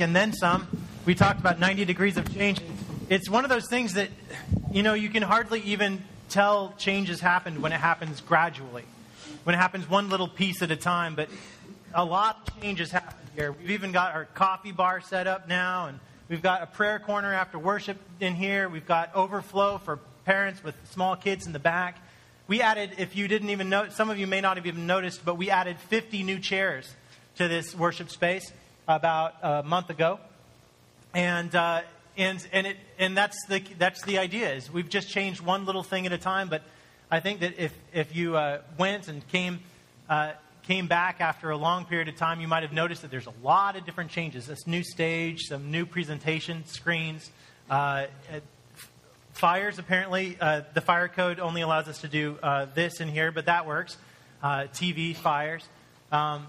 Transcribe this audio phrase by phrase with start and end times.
[0.00, 0.66] and then some.
[1.04, 2.60] We talked about 90 degrees of change.
[3.10, 4.08] It's one of those things that,
[4.72, 8.84] you know, you can hardly even tell changes happened when it happens gradually,
[9.44, 11.14] when it happens one little piece at a time.
[11.14, 11.28] But
[11.94, 13.52] a lot of changes happened here.
[13.52, 17.32] We've even got our coffee bar set up now, and we've got a prayer corner
[17.32, 18.68] after worship in here.
[18.68, 21.98] We've got overflow for parents with small kids in the back.
[22.46, 25.24] We added, if you didn't even know, some of you may not have even noticed,
[25.24, 26.92] but we added 50 new chairs
[27.36, 28.52] to this worship space
[28.86, 30.18] about a month ago.
[31.14, 31.82] And, uh,
[32.16, 35.82] and, and, it, and that's, the, that's the idea is we've just changed one little
[35.82, 36.48] thing at a time.
[36.48, 36.62] But
[37.10, 39.60] I think that if, if you uh, went and came,
[40.08, 40.32] uh,
[40.64, 43.34] came back after a long period of time, you might have noticed that there's a
[43.42, 44.46] lot of different changes.
[44.46, 47.30] This new stage, some new presentation screens,
[47.70, 48.06] uh,
[49.32, 49.78] fires.
[49.78, 53.46] Apparently, uh, the fire code only allows us to do uh, this in here, but
[53.46, 53.96] that works.
[54.42, 55.64] Uh, TV fires.
[56.12, 56.46] Um,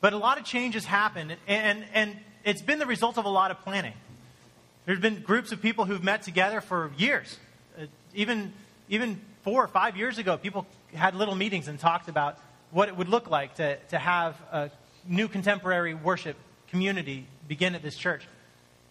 [0.00, 3.50] but a lot of changes happen, and, and it's been the result of a lot
[3.50, 3.94] of planning.
[4.86, 7.36] There's been groups of people who've met together for years.
[7.78, 8.52] Uh, even,
[8.88, 12.38] even four or five years ago, people had little meetings and talked about
[12.70, 14.70] what it would look like to, to have a
[15.06, 16.36] new contemporary worship
[16.70, 18.26] community begin at this church.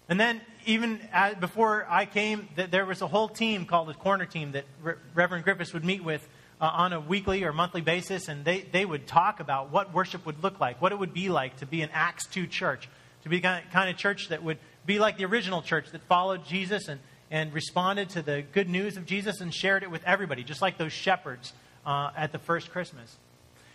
[0.10, 1.02] And then, even
[1.40, 5.44] before I came, there was a whole team called the Corner Team that Re- Reverend
[5.44, 6.28] Griffiths would meet with
[6.60, 10.26] uh, on a weekly or monthly basis, and they, they would talk about what worship
[10.26, 12.90] would look like, what it would be like to be an Acts 2 church,
[13.24, 16.46] to be the kind of church that would be like the original church that followed
[16.46, 20.44] Jesus and, and responded to the good news of Jesus and shared it with everybody,
[20.44, 21.54] just like those shepherds
[21.86, 23.18] uh, at the first Christmas.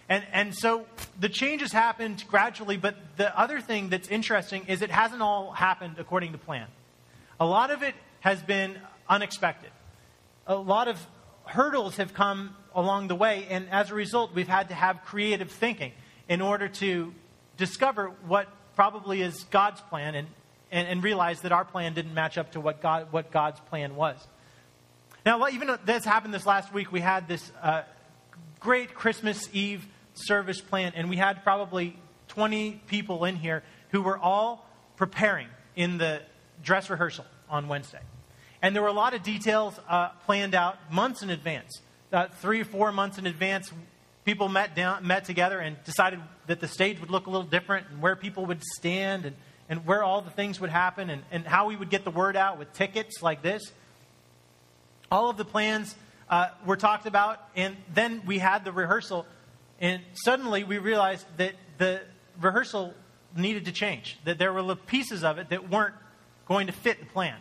[0.09, 0.87] And, and so
[1.21, 5.97] the changes happened gradually, but the other thing that's interesting is it hasn't all happened
[5.99, 6.67] according to plan.
[7.39, 8.77] A lot of it has been
[9.09, 9.71] unexpected.
[10.47, 10.99] A lot of
[11.45, 15.51] hurdles have come along the way, and as a result, we've had to have creative
[15.51, 15.93] thinking
[16.29, 17.13] in order to
[17.57, 20.29] discover what probably is God's plan and,
[20.71, 23.97] and, and realize that our plan didn't match up to what, God, what God's plan
[23.97, 24.17] was.
[25.25, 27.83] Now, even though this happened this last week, we had this uh,
[28.59, 31.97] great Christmas Eve service plan, and we had probably
[32.29, 34.67] 20 people in here who were all
[34.97, 36.23] preparing in the
[36.63, 38.01] dress rehearsal on Wednesday.
[38.63, 41.81] And there were a lot of details uh, planned out months in advance.
[42.13, 43.73] Uh, three or four months in advance,
[44.25, 47.89] people met, down, met together and decided that the stage would look a little different
[47.91, 49.37] and where people would stand and,
[49.69, 52.37] and where all the things would happen and, and how we would get the word
[52.37, 53.63] out with tickets like this.
[55.11, 55.95] All of the plans
[56.31, 59.27] uh, were talked about, and then we had the rehearsal
[59.83, 62.01] and suddenly we realized that the
[62.41, 62.95] rehearsal
[63.37, 65.97] needed to change, that there were pieces of it that weren't
[66.47, 67.35] going to fit the plan.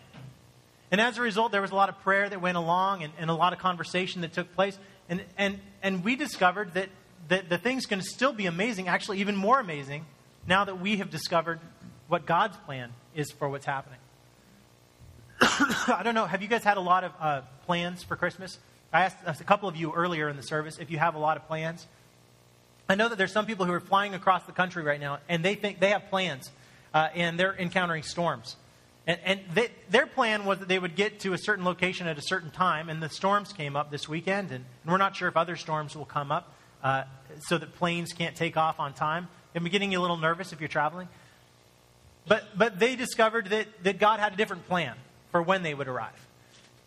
[0.91, 3.29] And as a result, there was a lot of prayer that went along and, and
[3.29, 4.77] a lot of conversation that took place.
[5.07, 6.89] And, and, and we discovered that,
[7.29, 10.05] that the thing's to still be amazing, actually, even more amazing,
[10.45, 11.59] now that we have discovered
[12.09, 13.99] what God's plan is for what's happening.
[15.41, 16.25] I don't know.
[16.25, 18.59] Have you guys had a lot of uh, plans for Christmas?
[18.91, 21.37] I asked a couple of you earlier in the service if you have a lot
[21.37, 21.87] of plans.
[22.89, 25.45] I know that there's some people who are flying across the country right now, and
[25.45, 26.51] they think they have plans,
[26.93, 28.57] uh, and they're encountering storms.
[29.07, 32.17] And, and they, their plan was that they would get to a certain location at
[32.17, 35.27] a certain time, and the storms came up this weekend, and, and we're not sure
[35.27, 36.53] if other storms will come up
[36.83, 37.03] uh,
[37.39, 39.27] so that planes can't take off on time.
[39.53, 41.07] Be getting you a little nervous if you're traveling.
[42.27, 44.95] But, but they discovered that, that God had a different plan
[45.31, 46.27] for when they would arrive.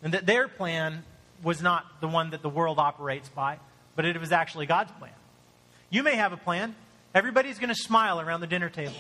[0.03, 1.03] And that their plan
[1.43, 3.59] was not the one that the world operates by,
[3.97, 5.13] but it was actually God's plan.
[5.91, 6.75] You may have a plan.
[7.15, 8.95] Everybody's going to smile around the dinner table.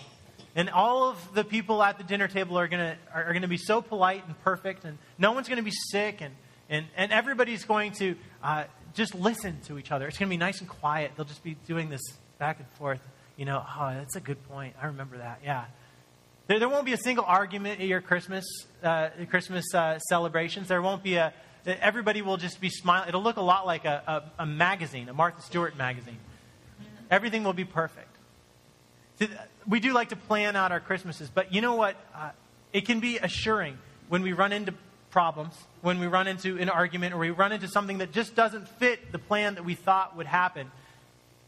[0.57, 3.49] And all of the people at the dinner table are going to, are, going to
[3.49, 6.35] be so polite and perfect, and no one's going to be sick, and,
[6.69, 8.65] and, and everybody's going to uh,
[8.95, 10.07] just listen to each other.
[10.07, 11.13] It's going to be nice and quiet.
[11.17, 12.03] They'll just be doing this
[12.39, 13.01] back and forth.
[13.37, 14.77] You know, oh, that's a good point.
[14.81, 15.41] I remember that.
[15.43, 15.65] Yeah.
[16.47, 18.45] There, there won't be a single argument at your Christmas,
[18.83, 20.69] uh, Christmas uh, celebrations.
[20.69, 21.35] There won't be a,
[21.67, 23.09] everybody will just be smiling.
[23.09, 26.19] It'll look a lot like a, a, a magazine, a Martha Stewart magazine
[27.11, 28.14] everything will be perfect.
[29.67, 31.97] We do like to plan out our Christmases, but you know what?
[32.15, 32.31] Uh,
[32.73, 33.79] it can be assuring
[34.09, 34.75] when we run into
[35.11, 38.69] problems, when we run into an argument, or we run into something that just doesn't
[38.69, 40.71] fit the plan that we thought would happen,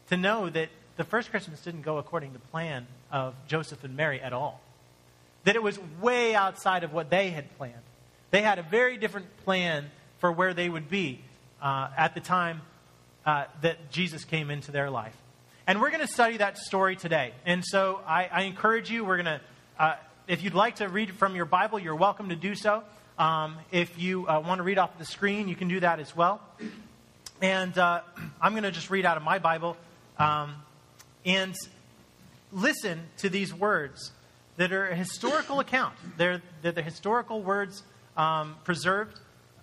[0.09, 4.21] to know that the first Christmas didn't go according to plan of Joseph and Mary
[4.21, 4.61] at all.
[5.43, 7.75] That it was way outside of what they had planned.
[8.31, 11.21] They had a very different plan for where they would be
[11.61, 12.61] uh, at the time
[13.25, 15.15] uh, that Jesus came into their life.
[15.69, 17.33] And we're going to study that story today.
[17.45, 19.41] And so I, I encourage you, we're going to,
[19.77, 22.83] uh, if you'd like to read from your Bible, you're welcome to do so.
[23.19, 26.15] Um, if you uh, want to read off the screen, you can do that as
[26.15, 26.39] well.
[27.41, 27.99] And uh,
[28.39, 29.75] I'm going to just read out of my Bible
[30.17, 30.55] um,
[31.25, 31.53] and
[32.53, 34.11] listen to these words
[34.55, 35.95] that are a historical account.
[36.15, 37.83] They're, they're the historical words
[38.15, 39.19] um, preserved.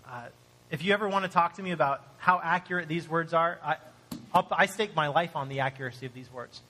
[0.06, 0.27] Uh,
[0.71, 3.77] if you ever want to talk to me about how accurate these words are, I,
[4.35, 6.61] I'll, I stake my life on the accuracy of these words.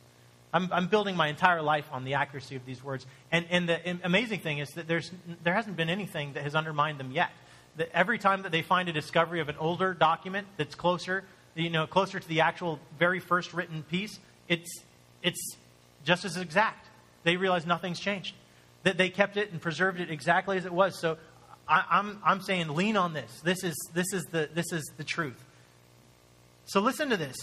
[0.53, 3.07] I'm, I'm, building my entire life on the accuracy of these words.
[3.33, 5.11] And, and the amazing thing is that there's,
[5.43, 7.31] there hasn't been anything that has undermined them yet.
[7.77, 11.25] That every time that they find a discovery of an older document that's closer,
[11.57, 14.83] you know, closer to the actual very first written piece, it's,
[15.25, 15.57] it's
[16.05, 16.87] just as exact.
[17.25, 18.37] They realize nothing's changed.
[18.85, 21.01] That they kept it and preserved it exactly as it was.
[21.01, 21.17] So
[21.67, 23.41] I, I'm, I'm saying lean on this.
[23.43, 25.44] This is, this, is the, this is the truth.
[26.67, 27.37] So listen to this.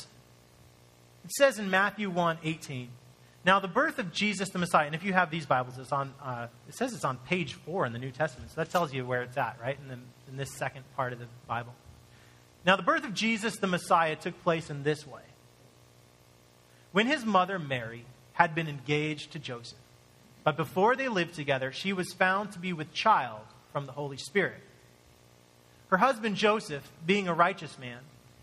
[1.23, 2.89] It says in Matthew 1 18,
[3.43, 6.13] now, the birth of Jesus the Messiah, and if you have these Bibles, it's on,
[6.21, 8.51] uh, it says it's on page four in the New Testament.
[8.51, 9.77] So that tells you where it's at, right?
[9.81, 9.97] In, the,
[10.29, 11.73] in this second part of the Bible.
[12.65, 15.23] Now, the birth of Jesus the Messiah took place in this way.
[16.91, 19.77] When his mother, Mary, had been engaged to Joseph,
[20.43, 23.41] but before they lived together, she was found to be with child
[23.71, 24.61] from the Holy Spirit.
[25.87, 27.99] Her husband, Joseph, being a righteous man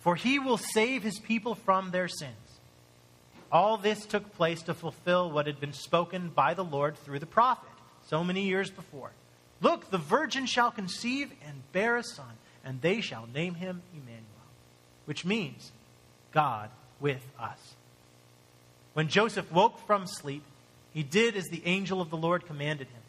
[0.00, 2.34] for he will save his people from their sins.
[3.50, 7.26] All this took place to fulfill what had been spoken by the Lord through the
[7.26, 7.68] prophet
[8.06, 9.10] so many years before.
[9.60, 14.22] Look, the virgin shall conceive and bear a son, and they shall name him Emmanuel,
[15.06, 15.72] which means
[16.32, 17.74] God with us.
[18.92, 20.42] When Joseph woke from sleep,
[20.92, 23.02] he did as the angel of the Lord commanded him.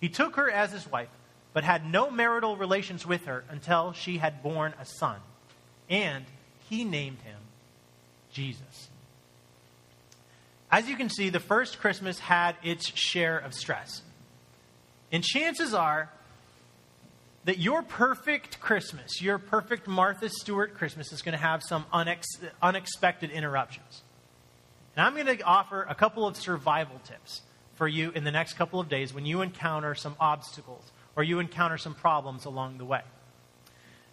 [0.00, 1.08] He took her as his wife,
[1.52, 5.20] but had no marital relations with her until she had borne a son,
[5.88, 6.24] and
[6.68, 7.38] he named him
[8.32, 8.88] Jesus.
[10.70, 14.02] As you can see, the first Christmas had its share of stress.
[15.12, 16.10] And chances are
[17.44, 22.24] that your perfect Christmas, your perfect Martha Stewart Christmas, is going to have some unex-
[22.60, 24.02] unexpected interruptions.
[24.96, 27.42] And I'm going to offer a couple of survival tips
[27.76, 30.82] for you in the next couple of days when you encounter some obstacles
[31.14, 33.02] or you encounter some problems along the way.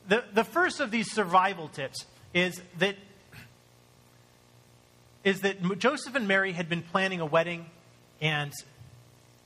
[0.07, 2.95] The, the first of these survival tips is that
[5.23, 7.65] is that Joseph and Mary had been planning a wedding
[8.19, 8.51] and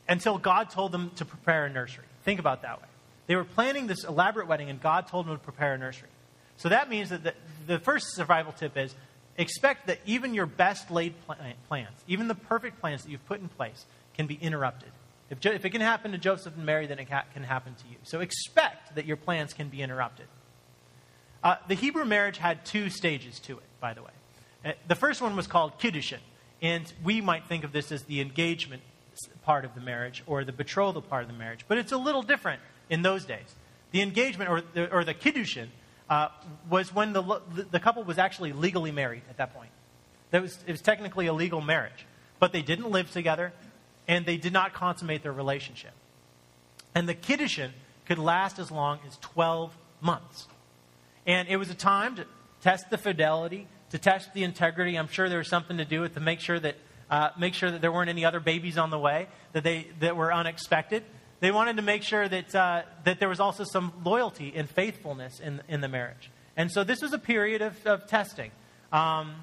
[0.09, 2.05] until God told them to prepare a nursery.
[2.23, 2.87] Think about that way.
[3.27, 6.09] They were planning this elaborate wedding and God told them to prepare a nursery.
[6.57, 7.33] So that means that the,
[7.67, 8.95] the first survival tip is
[9.37, 13.39] expect that even your best laid eh, plans, even the perfect plans that you've put
[13.39, 13.85] in place,
[14.15, 14.89] can be interrupted.
[15.29, 17.97] If, if it can happen to Joseph and Mary, then it can happen to you.
[18.03, 20.25] So expect that your plans can be interrupted.
[21.47, 24.11] Uh, the Hebrew marriage had two stages to it, by the way.
[24.65, 26.19] Uh, the first one was called Kiddushin,
[26.61, 28.81] and we might think of this as the engagement
[29.45, 32.21] part of the marriage or the betrothal part of the marriage, but it's a little
[32.21, 32.59] different
[32.89, 33.55] in those days.
[33.91, 35.67] The engagement or the, or the Kiddushin
[36.09, 36.27] uh,
[36.69, 37.41] was when the,
[37.71, 39.71] the couple was actually legally married at that point.
[40.31, 42.05] That was, it was technically a legal marriage,
[42.39, 43.53] but they didn't live together
[44.05, 45.93] and they did not consummate their relationship.
[46.93, 47.69] And the Kiddushin
[48.05, 50.47] could last as long as 12 months.
[51.27, 52.25] And it was a time to
[52.61, 54.95] test the fidelity to test the integrity.
[54.95, 56.75] I'm sure there was something to do with to make sure that
[57.09, 60.15] uh, make sure that there weren't any other babies on the way that they that
[60.15, 61.03] were unexpected.
[61.39, 65.39] They wanted to make sure that uh, that there was also some loyalty and faithfulness
[65.39, 66.31] in in the marriage.
[66.57, 68.49] And so this was a period of, of testing.
[68.91, 69.35] Um,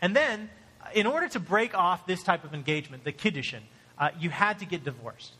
[0.00, 0.48] and then,
[0.94, 3.62] in order to break off this type of engagement, the kiddushin,
[3.98, 5.32] uh, you had to get divorced.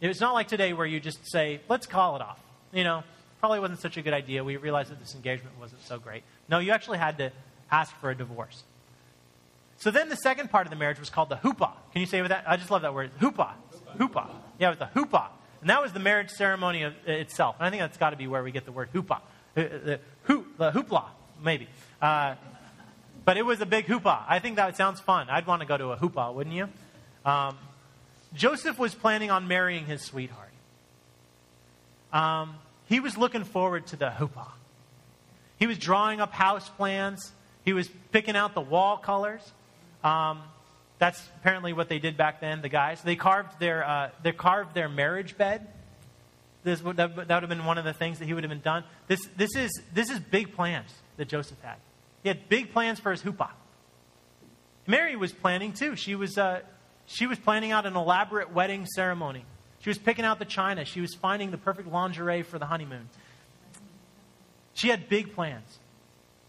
[0.00, 2.38] It's not like today where you just say, "Let's call it off."
[2.72, 3.02] You know,
[3.46, 4.42] probably wasn't such a good idea.
[4.42, 6.24] We realized that this engagement wasn't so great.
[6.48, 7.30] No, you actually had to
[7.70, 8.64] ask for a divorce.
[9.78, 11.72] So then the second part of the marriage was called the hoopah.
[11.92, 12.42] Can you say with that?
[12.44, 13.12] I just love that word.
[13.20, 13.54] Hoopah.
[13.98, 14.30] Hoopah.
[14.58, 15.28] Yeah, it was the huppah.
[15.60, 17.54] And that was the marriage ceremony of, uh, itself.
[17.60, 19.14] And I think that's got to be where we get the word hoopah.
[19.14, 19.20] Uh,
[19.54, 21.04] the, the hoopla,
[21.40, 21.68] maybe.
[22.02, 22.34] Uh,
[23.24, 24.24] but it was a big hoopah.
[24.28, 25.30] I think that sounds fun.
[25.30, 26.68] I'd want to go to a hoopah, wouldn't you?
[27.24, 27.56] Um,
[28.34, 30.50] Joseph was planning on marrying his sweetheart.
[32.12, 34.48] Um, he was looking forward to the hoopah.
[35.58, 37.32] He was drawing up house plans.
[37.64, 39.42] He was picking out the wall colors.
[40.04, 40.42] Um,
[40.98, 42.62] that's apparently what they did back then.
[42.62, 45.66] The guys they carved their uh, they carved their marriage bed.
[46.62, 48.60] This would, that, would have been one of the things that he would have been
[48.60, 48.84] done.
[49.06, 51.76] This this is this is big plans that Joseph had.
[52.22, 53.50] He had big plans for his hoopah.
[54.86, 55.96] Mary was planning too.
[55.96, 56.60] She was uh,
[57.06, 59.44] she was planning out an elaborate wedding ceremony.
[59.86, 60.84] She was picking out the china.
[60.84, 63.08] She was finding the perfect lingerie for the honeymoon.
[64.74, 65.78] She had big plans.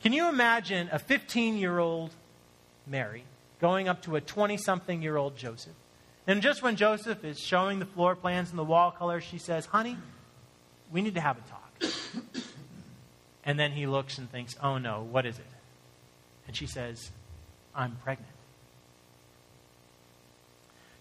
[0.01, 2.09] Can you imagine a 15 year old
[2.87, 3.25] Mary
[3.61, 5.75] going up to a 20 something year old Joseph?
[6.25, 9.67] And just when Joseph is showing the floor plans and the wall color, she says,
[9.67, 9.97] Honey,
[10.91, 11.93] we need to have a talk.
[13.43, 15.45] and then he looks and thinks, Oh no, what is it?
[16.47, 17.11] And she says,
[17.75, 18.33] I'm pregnant.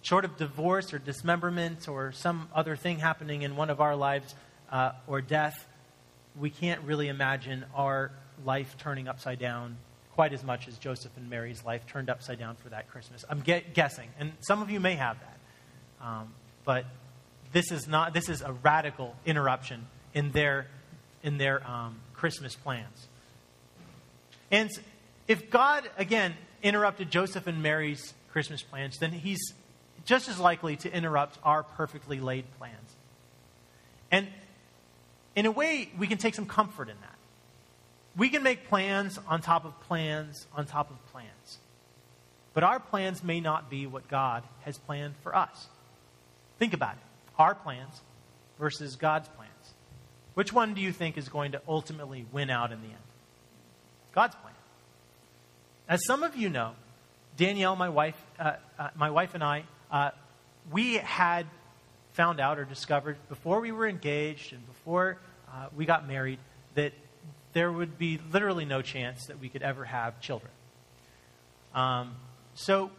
[0.07, 4.37] Short of divorce or dismemberment or some other thing happening in one of our lives
[4.71, 5.67] uh, or death,
[6.39, 8.13] we can't really imagine our
[8.45, 9.77] life turning upside down
[10.13, 13.25] quite as much as Joseph and Mary's life turned upside down for that Christmas.
[13.29, 16.33] I'm ge- guessing, and some of you may have that, um,
[16.65, 16.85] but
[17.53, 18.15] this is not.
[18.15, 20.69] This is a radical interruption in their
[21.25, 23.09] in their um, Christmas plans.
[24.53, 24.71] And
[25.27, 29.53] if God again interrupted Joseph and Mary's Christmas plans, then He's
[30.07, 32.95] just as likely to interrupt our perfectly laid plans.
[34.11, 34.29] And
[35.35, 37.15] in a way, we can take some comfort in that.
[38.17, 41.59] We can make plans on top of plans on top of plans.
[42.55, 45.67] But our plans may not be what God has planned for us.
[46.59, 47.03] Think about it
[47.39, 48.01] our plans
[48.59, 49.53] versus God's plans.
[50.33, 52.97] Which one do you think is going to ultimately win out in the end?
[54.15, 54.55] God's plan.
[55.87, 56.73] As some of you know,
[57.37, 60.11] Danielle, my wife, uh, uh, my wife and I, uh,
[60.71, 61.47] we had
[62.13, 65.19] found out or discovered before we were engaged and before
[65.53, 66.39] uh, we got married
[66.75, 66.93] that
[67.53, 70.51] there would be literally no chance that we could ever have children.
[71.75, 72.17] Um,
[72.55, 72.91] so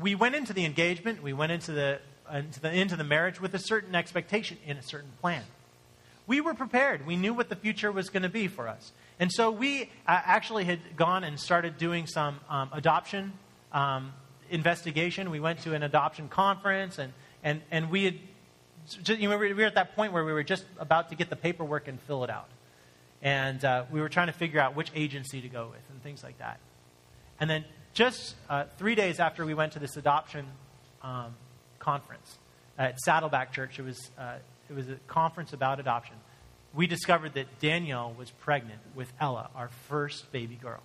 [0.00, 2.00] we went into the engagement, we went into the,
[2.32, 5.42] into the, into the marriage with a certain expectation and a certain plan.
[6.26, 7.06] We were prepared.
[7.06, 8.92] We knew what the future was going to be for us.
[9.18, 13.32] And so we uh, actually had gone and started doing some um, adoption
[13.72, 14.12] um,
[14.50, 15.30] investigation.
[15.30, 18.14] We went to an adoption conference, and, and, and we had
[19.02, 21.30] just, you know, we were at that point where we were just about to get
[21.30, 22.48] the paperwork and fill it out.
[23.22, 26.22] And uh, we were trying to figure out which agency to go with and things
[26.22, 26.58] like that.
[27.38, 30.46] And then just uh, three days after we went to this adoption
[31.02, 31.34] um,
[31.78, 32.38] conference
[32.78, 34.36] at Saddleback Church, it was, uh,
[34.68, 36.16] it was a conference about adoption,
[36.72, 40.80] we discovered that Danielle was pregnant with Ella, our first baby girl.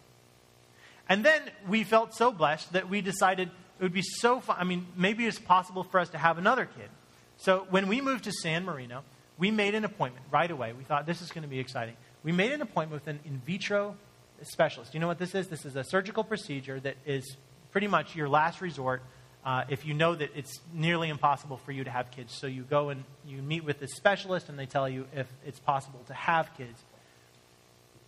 [1.07, 4.55] And then we felt so blessed that we decided it would be so fun.
[4.59, 6.89] I mean, maybe it's possible for us to have another kid.
[7.37, 9.03] So when we moved to San Marino,
[9.37, 10.73] we made an appointment right away.
[10.73, 11.95] We thought this is going to be exciting.
[12.23, 13.95] We made an appointment with an in vitro
[14.41, 14.93] specialist.
[14.93, 15.47] You know what this is?
[15.47, 17.35] This is a surgical procedure that is
[17.71, 19.01] pretty much your last resort
[19.45, 22.35] uh, if you know that it's nearly impossible for you to have kids.
[22.35, 25.59] So you go and you meet with this specialist, and they tell you if it's
[25.59, 26.81] possible to have kids.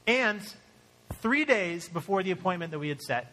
[0.08, 0.42] And
[1.16, 3.32] three days before the appointment that we had set,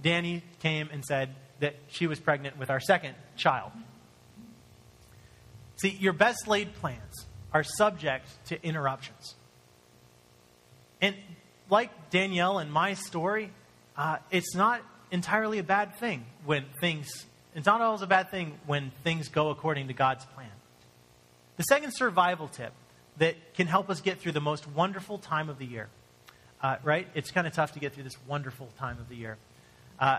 [0.00, 3.72] Danny came and said that she was pregnant with our second child.
[5.76, 9.34] See, your best laid plans are subject to interruptions.
[11.00, 11.14] And
[11.68, 13.50] like Danielle and my story,
[13.96, 17.06] uh, it's not entirely a bad thing when things,
[17.54, 20.50] it's not always a bad thing when things go according to God's plan.
[21.56, 22.72] The second survival tip
[23.18, 25.88] that can help us get through the most wonderful time of the year
[26.66, 27.06] uh, right?
[27.14, 29.36] It's kind of tough to get through this wonderful time of the year.
[30.00, 30.18] Uh,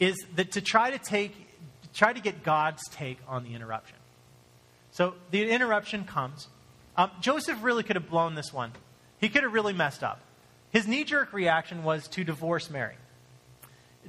[0.00, 1.32] is that to try to take,
[1.94, 3.96] try to get God's take on the interruption.
[4.90, 6.48] So the interruption comes.
[6.96, 8.72] Um, Joseph really could have blown this one.
[9.20, 10.20] He could have really messed up.
[10.70, 12.96] His knee jerk reaction was to divorce Mary.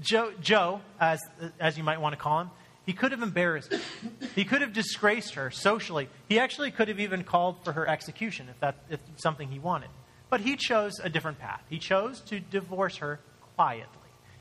[0.02, 1.20] Joe, Joe as,
[1.60, 2.50] as you might want to call him,
[2.88, 3.80] he could have embarrassed her.
[4.34, 6.10] He could have disgraced her socially.
[6.28, 9.90] He actually could have even called for her execution if that's if something he wanted.
[10.30, 11.64] But he chose a different path.
[11.70, 13.20] He chose to divorce her
[13.56, 13.88] quietly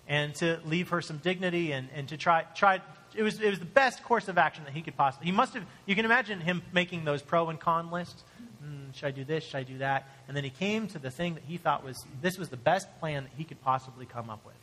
[0.07, 2.80] and to leave her some dignity and, and to try, try
[3.14, 5.26] it was, it was the best course of action that he could possibly.
[5.26, 8.23] He must have, you can imagine him making those pro and con lists.
[8.64, 9.45] Mm, should I do this?
[9.45, 10.09] Should I do that?
[10.26, 12.87] And then he came to the thing that he thought was, this was the best
[13.00, 14.54] plan that he could possibly come up with.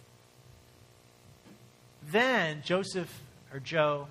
[2.12, 3.12] Then Joseph
[3.53, 4.08] or Joe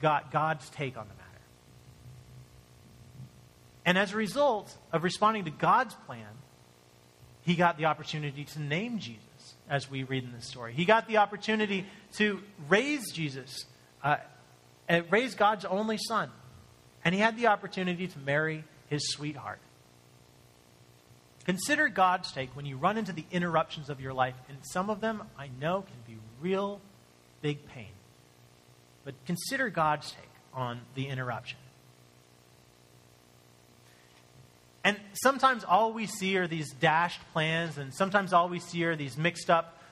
[0.00, 1.24] got God's take on the matter.
[3.84, 6.26] And as a result of responding to God's plan,
[7.48, 10.74] he got the opportunity to name Jesus, as we read in this story.
[10.74, 11.86] He got the opportunity
[12.18, 13.64] to raise Jesus,
[14.04, 14.16] uh,
[15.08, 16.30] raise God's only son.
[17.06, 19.60] And he had the opportunity to marry his sweetheart.
[21.46, 24.34] Consider God's take when you run into the interruptions of your life.
[24.50, 26.82] And some of them, I know, can be real
[27.40, 27.92] big pain.
[29.06, 31.56] But consider God's take on the interruption.
[34.88, 38.96] And sometimes all we see are these dashed plans, and sometimes all we see are
[38.96, 39.82] these mixed up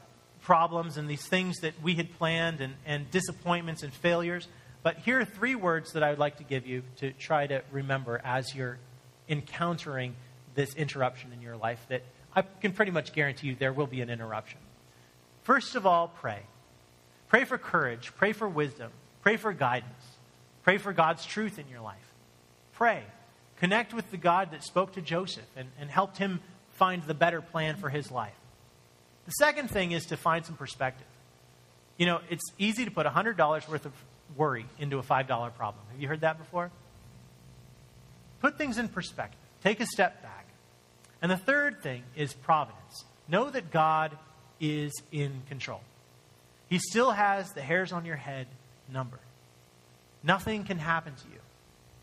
[0.40, 4.48] problems and these things that we had planned and, and disappointments and failures.
[4.82, 7.60] But here are three words that I would like to give you to try to
[7.70, 8.78] remember as you're
[9.28, 10.16] encountering
[10.54, 12.02] this interruption in your life that
[12.34, 14.60] I can pretty much guarantee you there will be an interruption.
[15.42, 16.40] First of all, pray.
[17.28, 18.14] Pray for courage.
[18.16, 18.92] Pray for wisdom.
[19.20, 19.92] Pray for guidance.
[20.62, 22.14] Pray for God's truth in your life.
[22.72, 23.04] Pray.
[23.58, 26.40] Connect with the God that spoke to Joseph and, and helped him
[26.72, 28.34] find the better plan for his life.
[29.24, 31.06] The second thing is to find some perspective.
[31.96, 33.92] You know, it's easy to put $100 worth of
[34.36, 35.84] worry into a $5 problem.
[35.90, 36.70] Have you heard that before?
[38.40, 39.40] Put things in perspective.
[39.62, 40.46] Take a step back.
[41.22, 43.04] And the third thing is providence.
[43.26, 44.16] Know that God
[44.60, 45.80] is in control.
[46.68, 48.46] He still has the hairs on your head
[48.92, 49.20] numbered.
[50.22, 51.40] Nothing can happen to you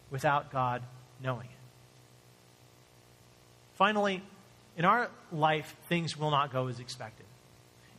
[0.10, 0.82] without God
[1.24, 1.58] knowing it.
[3.76, 4.22] Finally,
[4.78, 7.26] in our life, things will not go as expected.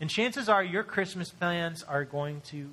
[0.00, 2.70] And chances are your Christmas plans are going to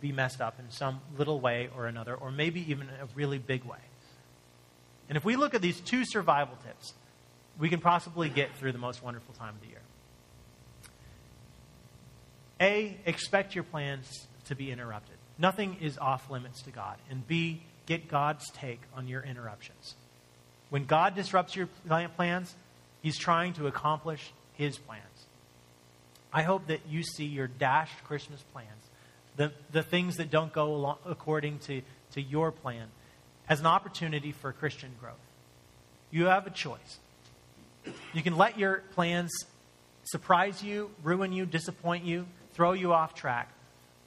[0.00, 3.64] be messed up in some little way or another, or maybe even a really big
[3.64, 3.78] way.
[5.08, 6.94] And if we look at these two survival tips,
[7.58, 9.78] we can possibly get through the most wonderful time of the year.
[12.60, 15.16] A, expect your plans to be interrupted.
[15.38, 16.96] Nothing is off limits to God.
[17.10, 19.94] And B, get God's take on your interruptions.
[20.70, 21.68] When God disrupts your
[22.16, 22.54] plans,
[23.02, 25.02] He's trying to accomplish His plans.
[26.32, 28.68] I hope that you see your dashed Christmas plans,
[29.36, 32.88] the, the things that don't go along, according to, to your plan,
[33.48, 35.14] as an opportunity for Christian growth.
[36.10, 36.98] You have a choice.
[38.14, 39.30] You can let your plans
[40.04, 43.52] surprise you, ruin you, disappoint you, throw you off track,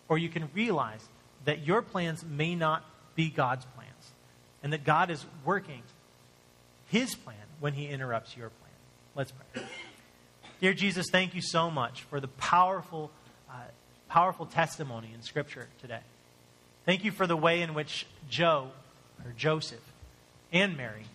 [0.08, 1.04] or you can realize
[1.46, 2.84] that your plans may not
[3.16, 3.92] be God's plans
[4.64, 5.82] and that God is working
[6.88, 8.72] his plan when he interrupts your plan.
[9.16, 9.64] Let's pray.
[10.62, 13.12] Dear Jesus, thank you so much for the powerful,
[13.50, 13.54] uh,
[14.08, 16.00] powerful testimony in Scripture today.
[16.86, 18.70] Thank you for the way in which Joe,
[19.24, 19.82] or Joseph,
[20.52, 21.06] and Mary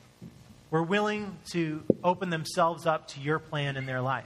[0.71, 4.25] were willing to open themselves up to your plan in their life.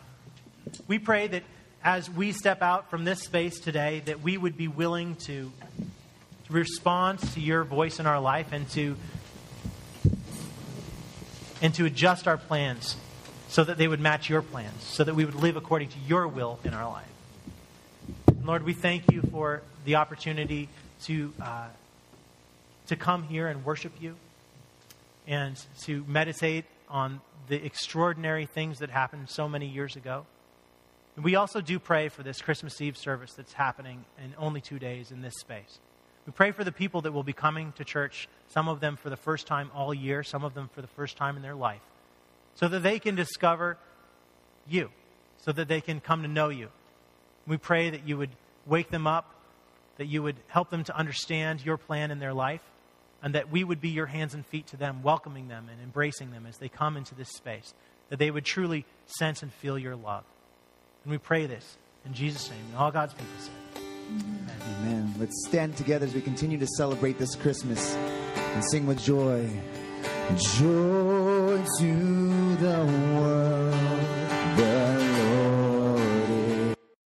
[0.88, 1.42] We pray that
[1.82, 5.52] as we step out from this space today, that we would be willing to,
[6.54, 8.96] to respond to your voice in our life and to
[11.60, 12.96] and to adjust our plans
[13.48, 16.28] so that they would match your plans, so that we would live according to your
[16.28, 17.08] will in our life.
[18.26, 20.68] And Lord, we thank you for the opportunity
[21.04, 21.68] to, uh,
[22.88, 24.16] to come here and worship you
[25.26, 30.26] and to meditate on the extraordinary things that happened so many years ago.
[31.16, 35.12] We also do pray for this Christmas Eve service that's happening in only two days
[35.12, 35.78] in this space.
[36.26, 39.10] We pray for the people that will be coming to church, some of them for
[39.10, 41.82] the first time all year, some of them for the first time in their life,
[42.54, 43.76] so that they can discover
[44.66, 44.90] you,
[45.38, 46.68] so that they can come to know you.
[47.46, 48.30] We pray that you would
[48.66, 49.30] wake them up,
[49.98, 52.62] that you would help them to understand your plan in their life,
[53.22, 56.30] and that we would be your hands and feet to them, welcoming them and embracing
[56.30, 57.74] them as they come into this space,
[58.08, 60.24] that they would truly sense and feel your love.
[61.04, 62.64] And we pray this in Jesus' name.
[62.70, 63.50] And all God's people say,
[64.10, 65.14] Amen.
[65.18, 69.48] Let's stand together as we continue to celebrate this Christmas and sing with joy.
[70.36, 73.34] Joy to the world.